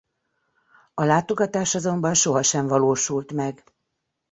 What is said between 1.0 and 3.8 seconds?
látogatás azonban sosem valósult meg.